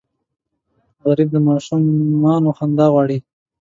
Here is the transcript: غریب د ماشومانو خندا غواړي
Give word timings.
غریب 1.07 1.29
د 1.33 1.37
ماشومانو 1.47 2.49
خندا 2.57 2.85
غواړي 2.93 3.17